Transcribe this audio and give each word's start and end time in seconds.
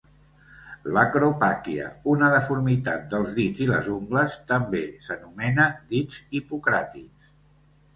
L'acropàquia, 0.95 1.91
una 2.15 2.31
deformitat 2.37 3.05
dels 3.13 3.37
dits 3.37 3.63
i 3.69 3.71
les 3.75 3.93
ungles, 3.99 4.41
també 4.57 4.85
s'anomena 5.11 5.73
dits 5.97 6.23
hipocràtics. 6.43 7.35